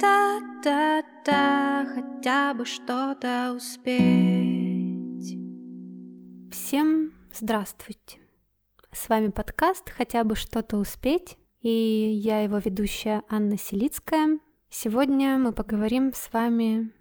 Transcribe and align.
Да-да-да-да, 0.00 1.86
хотя 1.92 2.54
бы 2.54 2.64
что-то 2.64 3.52
успеть. 3.56 5.36
Всем 6.52 7.12
здравствуйте. 7.34 8.20
С 8.92 9.08
вами 9.08 9.28
подкаст 9.28 9.90
«Хотя 9.90 10.22
бы 10.22 10.36
что-то 10.36 10.76
успеть» 10.76 11.36
и 11.62 11.70
я 11.70 12.42
его 12.42 12.58
ведущая 12.58 13.24
Анна 13.28 13.58
Селицкая. 13.58 14.38
Сегодня 14.70 15.36
мы 15.36 15.52
поговорим 15.52 16.12
с 16.14 16.32
вами 16.32 16.92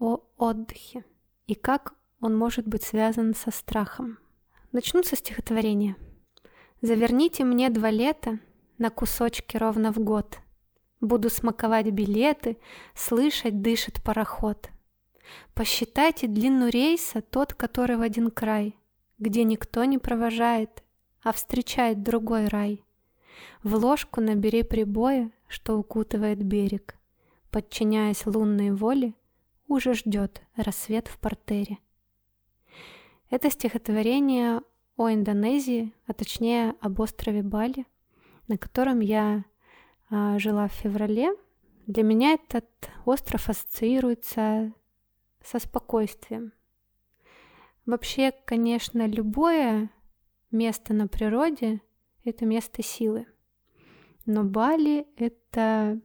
о 0.00 0.18
отдыхе 0.36 1.04
и 1.46 1.54
как 1.54 1.94
он 2.20 2.36
может 2.36 2.66
быть 2.66 2.82
связан 2.82 3.34
со 3.34 3.52
страхом. 3.52 4.18
Начну 4.72 5.04
со 5.04 5.14
стихотворения. 5.14 5.96
«Заверните 6.82 7.44
мне 7.44 7.70
два 7.70 7.90
лета 7.90 8.40
на 8.78 8.90
кусочки 8.90 9.56
ровно 9.56 9.92
в 9.92 9.98
год. 10.00 10.40
Буду 11.00 11.28
смаковать 11.28 11.90
билеты, 11.90 12.56
слышать, 12.94 13.60
дышит 13.60 14.02
пароход. 14.02 14.70
Посчитайте 15.54 16.26
длину 16.26 16.68
рейса 16.68 17.20
тот, 17.20 17.52
который 17.52 17.96
в 17.96 18.02
один 18.02 18.30
край, 18.30 18.74
где 19.18 19.44
никто 19.44 19.84
не 19.84 19.98
провожает, 19.98 20.82
а 21.22 21.32
встречает 21.32 22.02
другой 22.02 22.48
рай. 22.48 22.82
В 23.62 23.74
ложку 23.74 24.20
набери 24.20 24.62
прибоя, 24.62 25.30
что 25.48 25.78
укутывает 25.78 26.42
берег. 26.42 26.96
Подчиняясь 27.50 28.26
лунной 28.26 28.70
воле, 28.70 29.14
уже 29.68 29.94
ждет 29.94 30.42
рассвет 30.56 31.08
в 31.08 31.18
портере. 31.18 31.78
Это 33.28 33.50
стихотворение 33.50 34.60
о 34.96 35.10
Индонезии, 35.10 35.92
а 36.06 36.12
точнее 36.12 36.74
об 36.80 37.00
острове 37.00 37.42
Бали, 37.42 37.86
на 38.48 38.56
котором 38.56 39.00
я 39.00 39.44
жила 40.10 40.68
в 40.68 40.72
феврале. 40.72 41.34
Для 41.86 42.02
меня 42.02 42.34
этот 42.34 42.66
остров 43.04 43.48
ассоциируется 43.48 44.72
со 45.42 45.58
спокойствием. 45.58 46.52
Вообще, 47.86 48.32
конечно, 48.44 49.06
любое 49.06 49.90
место 50.50 50.92
на 50.92 51.06
природе— 51.06 51.80
это 52.24 52.44
место 52.44 52.82
силы. 52.82 53.26
Но 54.24 54.42
Бали— 54.42 55.06
это 55.16 56.00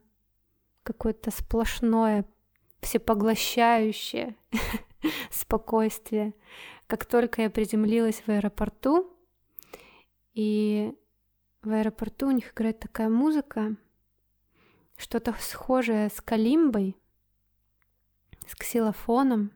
какое-то 0.84 1.32
сплошное, 1.32 2.24
всепоглощающее 2.80 4.36
спокойствие. 5.30 6.34
Как 6.86 7.04
только 7.04 7.42
я 7.42 7.50
приземлилась 7.50 8.22
в 8.24 8.28
аэропорту, 8.28 9.12
и 10.34 10.94
в 11.62 11.70
аэропорту 11.70 12.28
у 12.28 12.32
них 12.32 12.52
играет 12.52 12.78
такая 12.80 13.08
музыка, 13.08 13.76
что-то 15.02 15.34
схожее 15.40 16.08
с 16.08 16.20
калимбой, 16.20 16.96
с 18.46 18.54
ксилофоном, 18.54 19.52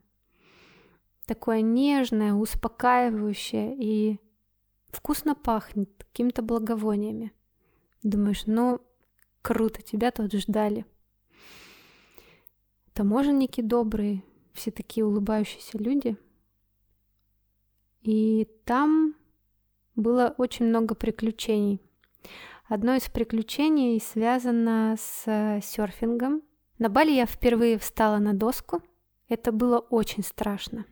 такое 1.26 1.60
нежное, 1.60 2.34
успокаивающее 2.34 3.76
и 3.78 4.18
вкусно 4.88 5.34
пахнет 5.34 5.90
какими-то 5.98 6.42
благовониями. 6.42 7.32
Думаешь, 8.02 8.46
ну, 8.46 8.80
круто, 9.40 9.82
тебя 9.82 10.10
тут 10.10 10.32
ждали. 10.32 10.84
Таможенники 12.92 13.60
добрые, 13.60 14.24
все 14.52 14.70
такие 14.70 15.06
улыбающиеся 15.06 15.78
люди. 15.78 16.16
И 18.02 18.48
там 18.64 19.14
было 19.94 20.34
очень 20.38 20.66
много 20.66 20.94
приключений. 20.94 21.80
Одно 22.68 22.94
из 22.96 23.08
приключений 23.08 24.00
связано 24.00 24.96
с 24.98 25.22
э, 25.26 25.60
серфингом. 25.62 26.42
На 26.78 26.88
Бали 26.88 27.12
я 27.12 27.24
впервые 27.24 27.78
встала 27.78 28.18
на 28.18 28.34
доску. 28.34 28.82
Это 29.28 29.52
было 29.52 29.78
очень 29.78 30.24
страшно. 30.24 30.84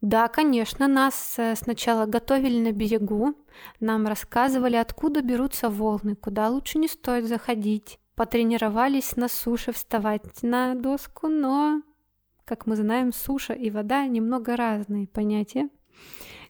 Да, 0.00 0.28
конечно, 0.28 0.88
нас 0.88 1.34
э, 1.38 1.56
сначала 1.56 2.06
готовили 2.06 2.58
на 2.58 2.72
берегу, 2.72 3.34
нам 3.80 4.06
рассказывали, 4.06 4.76
откуда 4.76 5.20
берутся 5.20 5.68
волны, 5.68 6.16
куда 6.16 6.48
лучше 6.48 6.78
не 6.78 6.88
стоит 6.88 7.26
заходить. 7.26 7.98
Потренировались 8.14 9.14
на 9.16 9.28
суше 9.28 9.72
вставать 9.72 10.42
на 10.42 10.74
доску, 10.74 11.28
но, 11.28 11.82
как 12.46 12.64
мы 12.64 12.76
знаем, 12.76 13.12
суша 13.12 13.52
и 13.52 13.68
вода 13.68 14.06
немного 14.06 14.56
разные 14.56 15.06
понятия. 15.06 15.68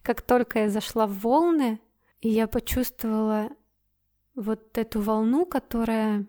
Как 0.02 0.22
только 0.22 0.60
я 0.60 0.68
зашла 0.68 1.08
в 1.08 1.18
волны, 1.18 1.80
я 2.20 2.46
почувствовала 2.46 3.50
вот 4.36 4.78
эту 4.78 5.00
волну, 5.00 5.46
которая, 5.46 6.26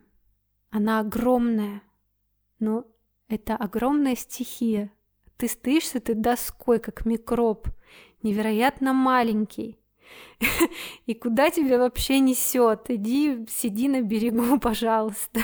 она 0.72 1.00
огромная, 1.00 1.84
но 2.59 2.85
это 3.28 3.56
огромная 3.56 4.16
стихия. 4.16 4.91
Ты 5.35 5.47
стоишь 5.47 5.90
с 5.90 5.95
этой 5.95 6.16
доской, 6.16 6.79
как 6.79 7.06
микроб, 7.06 7.68
невероятно 8.23 8.94
маленький. 8.94 9.78
И 11.06 11.13
куда 11.13 11.51
тебя 11.51 11.78
вообще 11.78 12.19
несет? 12.19 12.90
Иди, 12.90 13.45
сиди 13.50 13.90
на 13.90 14.01
берегу, 14.01 14.57
пожалуйста. 14.62 15.41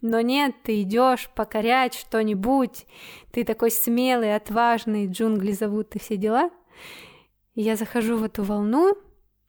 Но 0.00 0.20
нет, 0.20 0.54
ты 0.62 0.82
идешь 0.82 1.28
покорять 1.34 1.94
что-нибудь, 1.94 2.86
ты 3.32 3.44
такой 3.44 3.70
смелый, 3.70 4.34
отважный, 4.34 5.08
джунгли 5.08 5.52
зовут 5.52 5.94
и 5.96 5.98
все 5.98 6.16
дела. 6.16 6.50
И 7.54 7.62
я 7.62 7.76
захожу 7.76 8.16
в 8.16 8.22
эту 8.22 8.44
волну, 8.44 8.96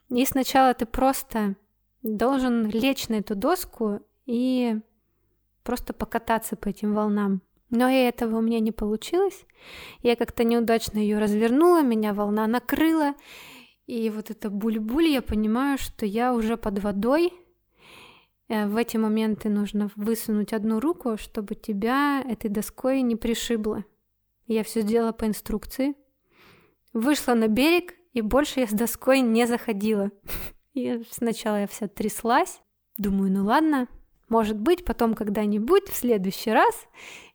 и 0.09 0.25
сначала 0.25 0.73
ты 0.73 0.87
просто 0.87 1.55
должен 2.03 2.69
лечь 2.69 3.09
на 3.09 3.15
эту 3.15 3.35
доску 3.35 4.01
и 4.25 4.79
просто 5.63 5.93
покататься 5.93 6.55
по 6.55 6.69
этим 6.69 6.93
волнам. 6.93 7.41
Но 7.69 7.87
и 7.89 7.95
этого 7.95 8.37
у 8.37 8.41
меня 8.41 8.59
не 8.59 8.71
получилось. 8.71 9.45
Я 10.01 10.15
как-то 10.15 10.43
неудачно 10.43 10.97
ее 10.97 11.19
развернула, 11.19 11.83
меня 11.83 12.13
волна 12.13 12.47
накрыла. 12.47 13.13
И 13.85 14.09
вот 14.09 14.31
это 14.31 14.49
буль-буль, 14.49 15.07
я 15.07 15.21
понимаю, 15.21 15.77
что 15.77 16.05
я 16.05 16.33
уже 16.33 16.57
под 16.57 16.79
водой. 16.79 17.33
Э, 18.47 18.67
в 18.67 18.75
эти 18.75 18.97
моменты 18.97 19.49
нужно 19.49 19.91
высунуть 19.95 20.53
одну 20.53 20.79
руку, 20.79 21.17
чтобы 21.17 21.55
тебя 21.55 22.23
этой 22.27 22.49
доской 22.49 23.01
не 23.01 23.15
пришибло. 23.15 23.83
Я 24.47 24.63
все 24.63 24.81
сделала 24.81 25.11
по 25.11 25.25
инструкции. 25.25 25.95
Вышла 26.93 27.35
на 27.35 27.47
берег, 27.47 27.93
и 28.13 28.21
больше 28.21 28.61
я 28.61 28.67
с 28.67 28.71
доской 28.71 29.21
не 29.21 29.45
заходила. 29.45 30.09
И 30.79 31.03
сначала 31.11 31.61
я 31.61 31.67
вся 31.67 31.87
тряслась, 31.87 32.61
думаю, 32.97 33.31
ну 33.31 33.45
ладно, 33.45 33.87
может 34.29 34.59
быть, 34.59 34.85
потом 34.85 35.13
когда-нибудь, 35.13 35.89
в 35.89 35.95
следующий 35.95 36.51
раз, 36.51 36.87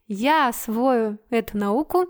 я 0.07 0.47
освою 0.47 1.19
эту 1.29 1.57
науку. 1.57 2.07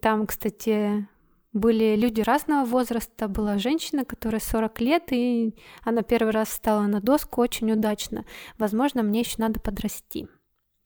Там, 0.00 0.26
кстати, 0.26 1.08
были 1.52 1.94
люди 1.94 2.20
разного 2.20 2.64
возраста. 2.64 3.28
Была 3.28 3.58
женщина, 3.58 4.04
которая 4.04 4.40
40 4.40 4.80
лет, 4.80 5.12
и 5.12 5.54
она 5.82 6.02
первый 6.02 6.32
раз 6.32 6.48
встала 6.48 6.82
на 6.82 7.00
доску 7.00 7.40
очень 7.40 7.70
удачно. 7.72 8.26
Возможно, 8.58 9.02
мне 9.02 9.20
еще 9.20 9.36
надо 9.38 9.60
подрасти. 9.60 10.28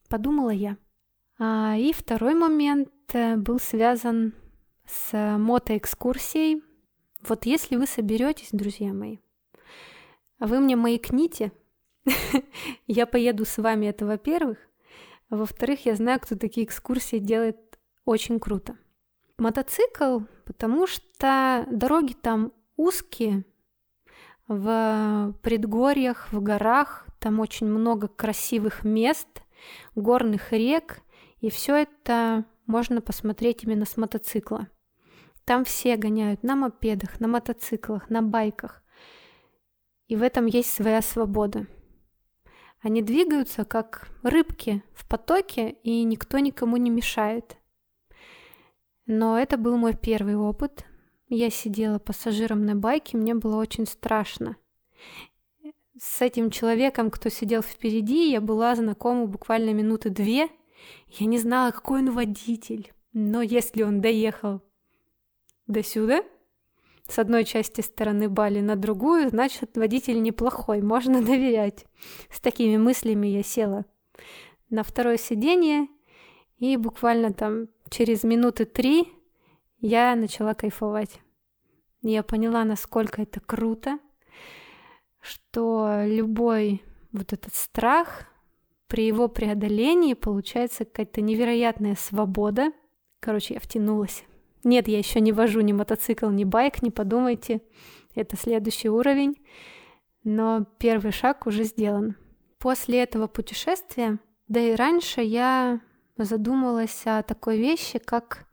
Подумала 0.08 0.50
я. 0.50 0.76
А, 1.38 1.76
и 1.76 1.92
второй 1.92 2.34
момент 2.34 2.90
э, 3.12 3.36
был 3.36 3.60
связан 3.60 4.34
с 4.86 5.38
мотоэкскурсией 5.38 6.62
вот 7.26 7.46
если 7.46 7.76
вы 7.76 7.86
соберетесь, 7.86 8.48
друзья 8.52 8.92
мои, 8.92 9.18
вы 10.38 10.60
мне 10.60 10.76
маякните, 10.76 11.52
я 12.86 13.06
поеду 13.06 13.44
с 13.44 13.58
вами, 13.58 13.86
это 13.86 14.06
во-первых. 14.06 14.58
Во-вторых, 15.30 15.84
я 15.84 15.94
знаю, 15.94 16.20
кто 16.20 16.36
такие 16.36 16.64
экскурсии 16.64 17.18
делает 17.18 17.58
очень 18.04 18.40
круто. 18.40 18.76
Мотоцикл, 19.36 20.20
потому 20.44 20.86
что 20.86 21.66
дороги 21.70 22.14
там 22.14 22.52
узкие, 22.76 23.44
в 24.48 25.34
предгорьях, 25.42 26.32
в 26.32 26.42
горах, 26.42 27.06
там 27.18 27.40
очень 27.40 27.66
много 27.66 28.08
красивых 28.08 28.82
мест, 28.84 29.28
горных 29.94 30.52
рек, 30.52 31.02
и 31.40 31.50
все 31.50 31.76
это 31.76 32.44
можно 32.66 33.00
посмотреть 33.00 33.64
именно 33.64 33.84
с 33.84 33.96
мотоцикла. 33.96 34.68
Там 35.48 35.64
все 35.64 35.96
гоняют 35.96 36.42
на 36.42 36.56
мопедах, 36.56 37.20
на 37.20 37.26
мотоциклах, 37.26 38.10
на 38.10 38.20
байках. 38.20 38.82
И 40.06 40.14
в 40.14 40.22
этом 40.22 40.44
есть 40.44 40.70
своя 40.70 41.00
свобода. 41.00 41.66
Они 42.82 43.00
двигаются 43.00 43.64
как 43.64 44.10
рыбки 44.22 44.82
в 44.92 45.08
потоке, 45.08 45.70
и 45.82 46.04
никто 46.04 46.38
никому 46.38 46.76
не 46.76 46.90
мешает. 46.90 47.56
Но 49.06 49.38
это 49.38 49.56
был 49.56 49.78
мой 49.78 49.96
первый 49.96 50.36
опыт. 50.36 50.84
Я 51.30 51.48
сидела 51.48 51.98
пассажиром 51.98 52.66
на 52.66 52.76
байке, 52.76 53.16
мне 53.16 53.34
было 53.34 53.56
очень 53.56 53.86
страшно. 53.86 54.56
С 55.98 56.20
этим 56.20 56.50
человеком, 56.50 57.10
кто 57.10 57.30
сидел 57.30 57.62
впереди, 57.62 58.30
я 58.30 58.42
была 58.42 58.74
знакома 58.74 59.24
буквально 59.24 59.72
минуты 59.72 60.10
две. 60.10 60.50
Я 61.08 61.24
не 61.24 61.38
знала, 61.38 61.70
какой 61.70 62.00
он 62.00 62.10
водитель. 62.10 62.92
Но 63.14 63.40
если 63.40 63.82
он 63.82 64.02
доехал 64.02 64.60
до 65.68 65.84
сюда, 65.84 66.24
с 67.06 67.18
одной 67.18 67.44
части 67.44 67.80
стороны 67.80 68.28
Бали 68.28 68.60
на 68.60 68.76
другую, 68.76 69.28
значит, 69.28 69.76
водитель 69.76 70.20
неплохой, 70.20 70.82
можно 70.82 71.22
доверять. 71.24 71.86
С 72.30 72.40
такими 72.40 72.76
мыслями 72.76 73.28
я 73.28 73.42
села 73.42 73.84
на 74.70 74.82
второе 74.82 75.16
сиденье, 75.16 75.88
и 76.58 76.76
буквально 76.76 77.32
там 77.32 77.68
через 77.88 78.24
минуты 78.24 78.64
три 78.64 79.08
я 79.80 80.16
начала 80.16 80.54
кайфовать. 80.54 81.20
Я 82.02 82.22
поняла, 82.22 82.64
насколько 82.64 83.22
это 83.22 83.40
круто, 83.40 83.98
что 85.20 86.02
любой 86.04 86.82
вот 87.12 87.32
этот 87.32 87.54
страх, 87.54 88.26
при 88.86 89.06
его 89.06 89.28
преодолении 89.28 90.14
получается 90.14 90.84
какая-то 90.84 91.20
невероятная 91.20 91.94
свобода. 91.94 92.72
Короче, 93.20 93.54
я 93.54 93.60
втянулась. 93.60 94.24
Нет, 94.68 94.86
я 94.86 94.98
еще 94.98 95.20
не 95.20 95.32
вожу 95.32 95.62
ни 95.62 95.72
мотоцикл, 95.72 96.28
ни 96.28 96.44
байк, 96.44 96.82
не 96.82 96.90
подумайте. 96.90 97.62
Это 98.14 98.36
следующий 98.36 98.90
уровень. 98.90 99.42
Но 100.24 100.66
первый 100.78 101.10
шаг 101.10 101.46
уже 101.46 101.64
сделан. 101.64 102.16
После 102.58 103.02
этого 103.02 103.28
путешествия, 103.28 104.18
да 104.46 104.60
и 104.60 104.74
раньше 104.74 105.22
я 105.22 105.80
задумалась 106.18 107.00
о 107.06 107.22
такой 107.22 107.56
вещи, 107.56 107.98
как 107.98 108.46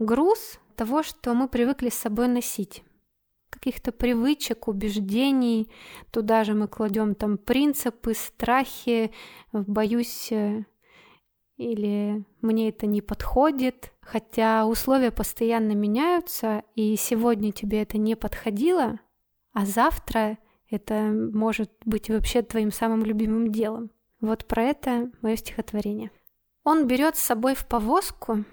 груз 0.00 0.58
того, 0.74 1.04
что 1.04 1.34
мы 1.34 1.46
привыкли 1.46 1.88
с 1.88 1.94
собой 1.94 2.26
носить 2.26 2.82
каких-то 3.48 3.92
привычек, 3.92 4.66
убеждений. 4.66 5.70
Туда 6.10 6.42
же 6.42 6.54
мы 6.54 6.66
кладем 6.66 7.14
там 7.14 7.38
принципы, 7.38 8.14
страхи, 8.14 9.12
боюсь 9.52 10.32
э, 10.32 10.64
или 11.58 12.24
мне 12.40 12.70
это 12.70 12.86
не 12.86 13.02
подходит. 13.02 13.92
Хотя 14.10 14.66
условия 14.66 15.12
постоянно 15.12 15.70
меняются, 15.72 16.64
и 16.74 16.96
сегодня 16.96 17.52
тебе 17.52 17.82
это 17.82 17.96
не 17.96 18.16
подходило, 18.16 18.98
а 19.52 19.64
завтра 19.64 20.38
это 20.68 21.12
может 21.32 21.70
быть 21.84 22.10
вообще 22.10 22.42
твоим 22.42 22.72
самым 22.72 23.04
любимым 23.04 23.52
делом. 23.52 23.92
Вот 24.20 24.46
про 24.46 24.64
это 24.64 25.12
мое 25.22 25.36
стихотворение. 25.36 26.10
Он 26.64 26.88
берет 26.88 27.14
с 27.14 27.20
собой 27.20 27.54
в 27.54 27.68
повозку 27.68 28.44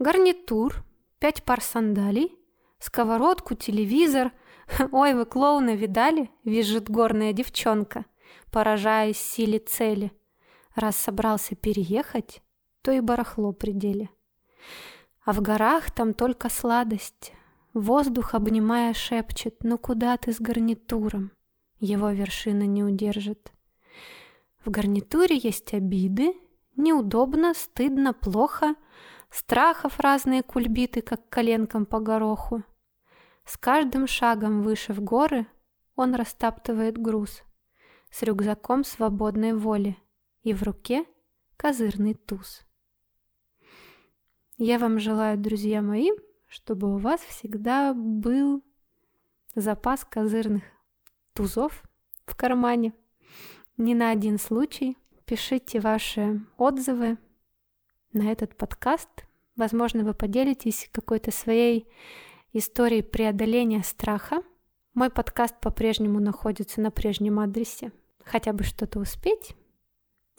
гарнитур, 0.00 0.84
пять 1.20 1.44
пар 1.44 1.60
сандалий, 1.60 2.36
сковородку, 2.80 3.54
телевизор– 3.54 4.32
«Ой, 4.90 5.14
вы 5.14 5.26
клоуна 5.26 5.76
видали?»— 5.76 6.28
визжит 6.44 6.90
горная 6.90 7.32
девчонка, 7.32 8.06
поражаясь 8.50 9.18
силе 9.18 9.60
цели. 9.60 10.10
Раз 10.74 10.96
собрался 10.96 11.54
переехать, 11.54 12.42
то 12.82 12.90
и 12.90 12.98
барахло 12.98 13.52
пределе. 13.52 14.10
А 15.24 15.32
в 15.32 15.40
горах 15.40 15.90
там 15.90 16.12
только 16.12 16.48
сладость. 16.48 17.32
Воздух, 17.72 18.34
обнимая, 18.34 18.92
шепчет, 18.92 19.56
«Ну 19.62 19.78
куда 19.78 20.16
ты 20.16 20.32
с 20.32 20.40
гарнитуром?» 20.40 21.32
Его 21.80 22.10
вершина 22.10 22.64
не 22.64 22.84
удержит. 22.84 23.52
В 24.64 24.70
гарнитуре 24.70 25.36
есть 25.36 25.74
обиды, 25.74 26.34
неудобно, 26.76 27.54
стыдно, 27.54 28.12
плохо, 28.12 28.74
страхов 29.30 29.98
разные 29.98 30.42
кульбиты, 30.42 31.02
как 31.02 31.28
коленком 31.28 31.86
по 31.86 32.00
гороху. 32.00 32.62
С 33.44 33.56
каждым 33.56 34.06
шагом 34.06 34.62
выше 34.62 34.92
в 34.92 35.00
горы 35.00 35.46
он 35.96 36.14
растаптывает 36.14 36.98
груз 36.98 37.42
с 38.10 38.22
рюкзаком 38.22 38.84
свободной 38.84 39.54
воли 39.54 39.96
и 40.42 40.54
в 40.54 40.62
руке 40.62 41.04
козырный 41.56 42.14
туз. 42.14 42.64
Я 44.66 44.78
вам 44.78 44.98
желаю, 44.98 45.36
друзья 45.36 45.82
мои, 45.82 46.10
чтобы 46.46 46.94
у 46.94 46.96
вас 46.96 47.20
всегда 47.20 47.92
был 47.92 48.64
запас 49.54 50.06
козырных 50.06 50.62
тузов 51.34 51.82
в 52.24 52.34
кармане. 52.34 52.94
Не 53.76 53.94
на 53.94 54.08
один 54.08 54.38
случай. 54.38 54.96
Пишите 55.26 55.80
ваши 55.80 56.40
отзывы 56.56 57.18
на 58.14 58.32
этот 58.32 58.56
подкаст. 58.56 59.10
Возможно, 59.54 60.02
вы 60.02 60.14
поделитесь 60.14 60.88
какой-то 60.92 61.30
своей 61.30 61.86
истории 62.54 63.02
преодоления 63.02 63.82
страха. 63.82 64.42
Мой 64.94 65.10
подкаст 65.10 65.60
по-прежнему 65.60 66.20
находится 66.20 66.80
на 66.80 66.90
прежнем 66.90 67.38
адресе. 67.38 67.92
Хотя 68.24 68.54
бы 68.54 68.64
что-то 68.64 68.98
успеть. 68.98 69.54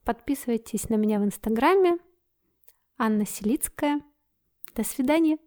Подписывайтесь 0.03 0.89
на 0.89 0.95
меня 0.95 1.19
в 1.19 1.25
Инстаграме. 1.25 1.99
Анна 2.97 3.27
Селицкая. 3.27 4.01
До 4.75 4.83
свидания. 4.83 5.37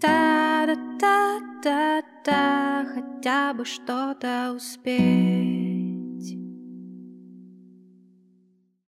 Да-да-да-да-да, 0.00 2.86
хотя 2.94 3.52
бы 3.52 3.66
что-то 3.66 4.54
успеть. 4.56 5.47